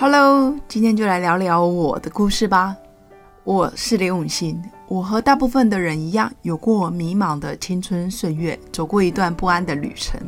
[0.00, 2.76] Hello，今天就来聊聊我的故事吧。
[3.42, 10.20] 我是刘永新，我和大部分的人一样，有过迷茫的青春岁月，走过一段不安的旅程，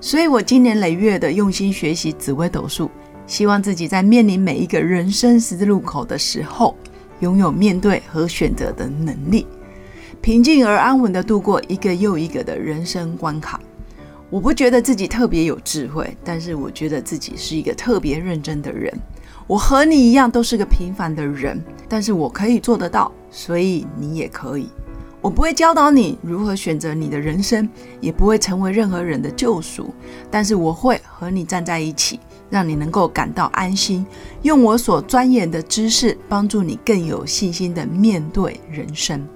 [0.00, 2.90] 所以我经年累月的用心学习紫微斗数，
[3.28, 6.76] 希望自己在面临每一个人生十字路口的时候，
[7.20, 9.46] 拥有面对和选择的能力，
[10.20, 13.60] 平静而安稳的度过一个又一个的人生关卡。
[14.32, 18.90] 我不觉得自己特别有智慧，但是我觉得自己是一个特别认真的人。
[19.46, 24.70] 我和你一样都是个平凡的人，但是我可以做得到，所以你也可以。
[25.20, 27.68] 我不会教导你如何选择你的人生，
[28.00, 29.92] 也不会成为任何人的救赎，
[30.30, 32.18] 但是我会和你站在一起，
[32.48, 34.06] 让你能够感到安心，
[34.40, 39.28] 用我所钻研的知识帮助你更有信心的面对人生。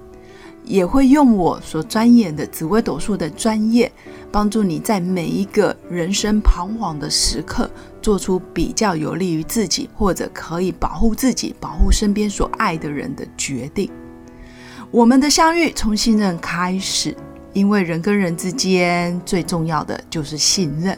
[0.67, 3.91] 也会用我所钻研的紫微斗数的专业，
[4.31, 7.69] 帮助你在每一个人生彷徨的时刻，
[8.01, 13.89] 做出比较有利于自己，或者可以保护自己、保护身边所爱的人的决定。
[14.91, 17.15] 我们的相遇从信任开始，
[17.53, 20.97] 因为人跟人之间最重要的就是信任，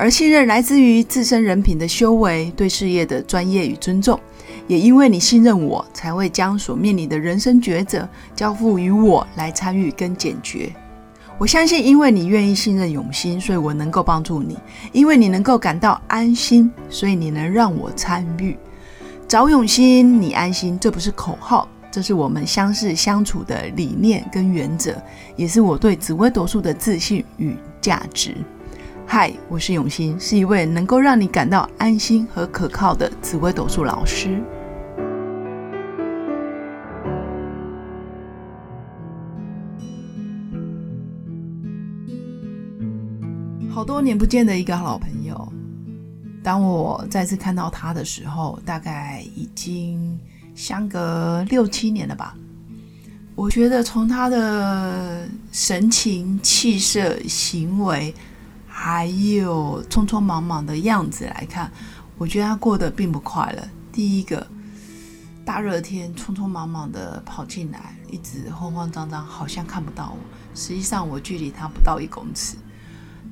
[0.00, 4.18] 而信任来自于自身人品的修为、对事业的专业与尊重。
[4.66, 10.72] 也因为你信任我，才会将所面临的人生抉择交付于我来参与跟解决。
[11.36, 14.54] 我相信，因为你愿意信任永新，所以我能够帮助你；
[14.90, 18.56] 因为你能够感到安心，所以你能让我参与。
[19.28, 24.94] 找永新，你安心，这不是口号，这是我们相识相处的理念跟原则，
[25.36, 28.34] 也是我对紫微斗数的自信与价值。
[29.12, 34.40] 嗨，我是永新，是一位能够让你感到安心和可靠的紫微斗数老师。
[43.68, 45.52] 好多年不见的一个老朋友，
[46.40, 50.16] 当我再次看到他的时候，大概已经
[50.54, 52.36] 相隔六七年了吧。
[53.34, 58.14] 我觉得从他的神情、气色、行为，
[58.82, 61.70] 还有匆匆忙忙的样子来看，
[62.16, 63.62] 我觉得他过得并不快乐。
[63.92, 64.46] 第一个，
[65.44, 70.18] 大热天匆匆忙忙的跑进来，一直慌慌张张，好像看不到我。
[70.54, 72.56] 实际上，我距离他不到一公尺。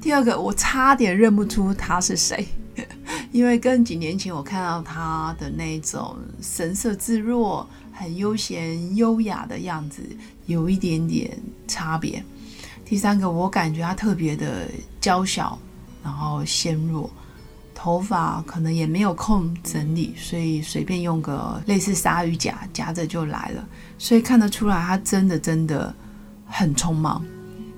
[0.03, 2.47] 第二个，我差点认不出他是谁，
[3.32, 10.03] 因为跟几年前我看到他的那种神色自若、很悠闲优雅的样子
[10.44, 12.22] 有一点点差别。
[12.88, 14.66] 第三个，我感觉他特别的
[14.99, 15.59] 娇小，
[16.03, 17.10] 然后纤弱，
[17.75, 23.69] 头发可能也没有空整理，所以随便用个类似鲨鱼夹夹着就来了，
[23.99, 25.94] 所以看得出来他真的真的
[26.47, 27.22] 很匆忙。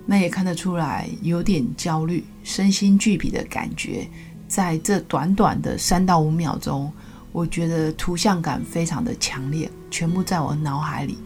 [0.06, 4.08] 那也看得出来有点焦虑、身心俱疲的感觉，
[4.46, 6.90] 在这短短的三到五秒钟，
[7.32, 11.18] 我觉得图像感非常的强烈，全部在我脑海里。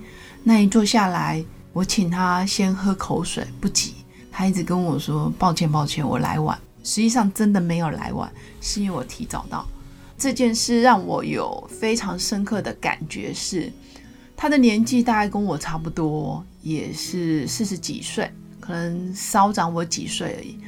[0.43, 3.95] 那一坐下来，我请他先喝口水，不急。
[4.33, 9.67] 他一直跟我说：“抱歉，抱歉，我来晚。”实际上真的没有来晚，是因为我提早到。
[10.17, 13.73] 这件事让我有非常深刻的感觉是，
[14.37, 18.31] 他的年纪大概跟我差不多，也是四十几岁。
[18.61, 20.59] 可能稍长我几岁而已，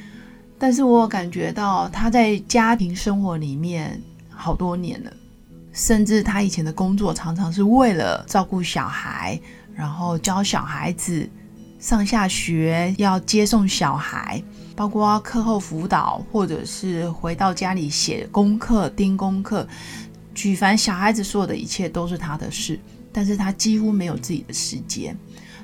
[0.59, 5.11] 但是我感觉到他在家庭生活里面好多年了，
[5.73, 9.39] 甚至他以前的工作常常是为了照顾小孩，
[9.77, 11.29] 然后教小孩子
[11.77, 14.43] 上下学，要接送小孩，
[14.75, 19.67] 包括课后辅导，或者是回到家里写功课、盯功课，
[20.33, 22.79] 举凡小孩子所有的一切都是他的事，
[23.13, 25.15] 但是他几乎没有自己的时间。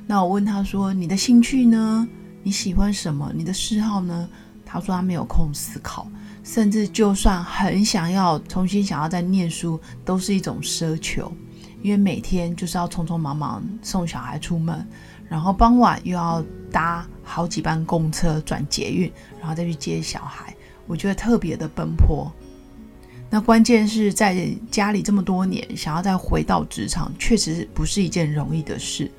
[0.05, 2.07] 那我问他说：“你的兴趣呢？”
[2.45, 3.31] 你喜欢什么？
[3.33, 4.29] 你的嗜好呢？
[4.65, 6.07] 他说他没有空思考，
[6.43, 11.31] 甚至就算很想要重新想要再念书，都是一种奢求，
[11.83, 14.83] 因为每天就是要匆匆忙忙送小孩出门，
[15.29, 20.55] 然后傍晚又要搭好几班公车转捷运，然后再去接小孩，
[20.87, 22.31] 我觉得特别的奔波。
[23.29, 29.11] 那关键是在家里这么多年，想要再回到职场，确实不是一件容易的事。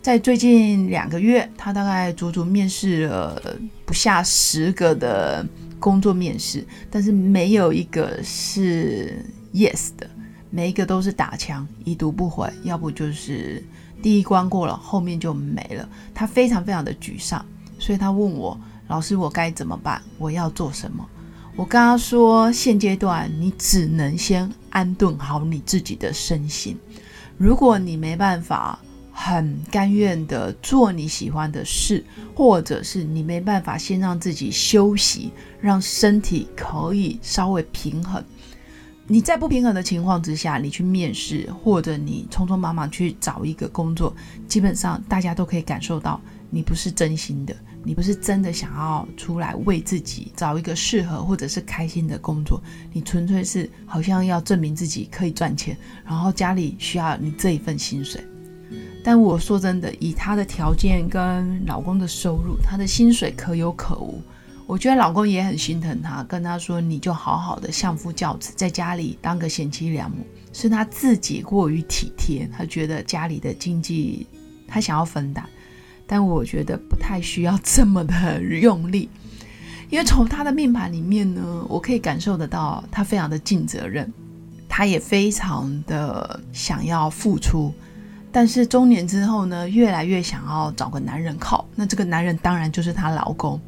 [0.00, 5.44] 在最近两个月，他大概足足面试了不下十个的
[5.80, 9.24] 工作面试，但是没有一个是
[9.54, 10.08] yes 的，
[10.54, 13.60] 每一个都是打枪，已读不回，要不就是
[14.00, 15.88] 第一关过了，后面就没了。
[16.14, 17.44] 他非常非常的沮丧，
[17.76, 18.56] 所以他问我
[18.86, 20.00] 老师，我该怎么办？
[20.16, 21.04] 我要做什么？
[21.56, 26.78] 我跟他说，现阶段你只能先安顿好你自己的身心，
[27.36, 28.78] 如果你没办法。
[29.16, 32.04] 很甘愿的做你喜欢的事，
[32.34, 35.30] 或者是你没办法先让自己休息，
[35.60, 38.22] 让身体可以稍微平衡。
[39.06, 44.14] 你在不平衡的情况之下，你去面试，或者你匆匆忙忙去找一个工作，
[44.48, 46.18] 基本上大家都可以感受到
[46.48, 52.58] 你不是真心的，你不是真的想要出来为自己找一个适合或者是开心的工作，
[52.94, 58.24] 你纯粹是好像要证明自己可以赚钱，然后家里需要你这一份薪水。
[59.04, 64.22] 但我说真的，以她的条件跟老公的收入，她的薪水可有可无。
[64.66, 74.26] 我觉得老公也很心疼她，跟她说：“你就好好的相夫教子，在家里当个贤妻良母。”是她自己过于体贴，她觉得家里的经济
[74.66, 75.44] 她想要分担，
[76.06, 79.10] 但我觉得不太需要这么的 用力，
[79.90, 84.10] 因为从她的命盘里面呢，我可以感受得到她非常的尽责任，
[84.68, 87.74] 她也非常的想要付出，
[88.34, 93.60] 但是中年之后呢，越来越想要找个男人靠，那这个男人当然就是她老公。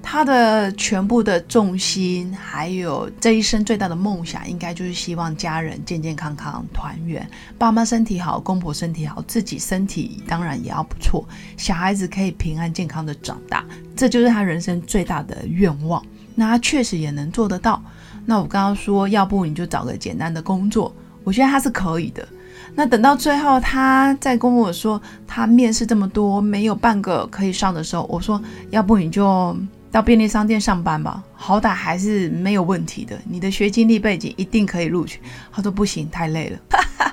[0.00, 7.28] 她的全部的重心，还有这一生最大的梦想，应该就是希望家人健健康康团圆，
[7.58, 11.26] 爸妈身体好，公婆身体好，自己身体当然也要不错，
[11.56, 13.64] 小孩子可以平安健康的长大，
[13.96, 16.00] 这就是他人生最大的愿望。
[16.36, 17.82] 那他确实也能做得到。
[18.24, 22.26] 那我刚刚说，要不你就找个简单的工作，我觉得他是可以的。
[22.74, 28.40] 那等到最后，他在跟我说他面试这么多，没有半个可以上的时候，我说，
[28.70, 29.56] 要不你就。
[29.92, 33.14] 到便利商店上班吧，好歹还是没有问题的。
[33.28, 35.20] 你的学经历背景一定可以录取。
[35.52, 36.58] 他说不行，太累了。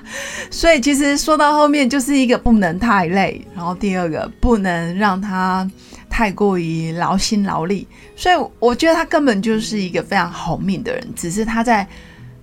[0.50, 5.70] 所以其实说到后面就是一个不能太累，然后第二个不能让他
[6.08, 7.86] 太过于劳心劳力。
[8.16, 11.86] 所以我觉得他根本就是一个非常好命的人，只是他在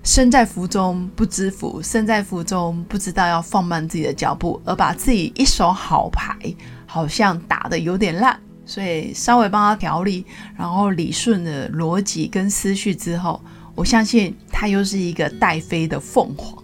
[0.08, 6.34] 身在福中不知福，身在福中不知道要放慢自己的脚步，而把自己一手好牌
[6.86, 8.40] 好像打得有点烂。
[8.66, 10.26] 所以稍微帮他调理，
[10.56, 13.44] 然后理顺了逻辑跟思绪之后，
[13.76, 16.64] 我相信他又是一个带飞的凤凰，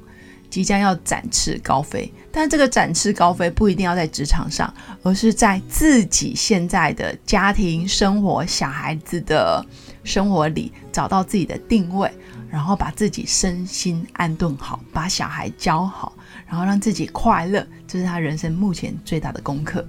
[0.50, 2.10] 即将要展翅高飞。
[2.32, 9.66] 但这个展翅高飞不一定要在职场上，而是在自己现在的家庭生活、小孩子的
[10.06, 12.10] 生活里找到自己的定位，
[12.54, 16.14] 然后把自己身心安顿好，把小孩教好。
[16.46, 19.84] 然后让自己快乐，这是他人生目前最大的功课。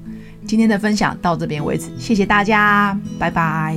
[0.46, 3.76] 今天的分享到这边为止，谢谢大家，拜拜。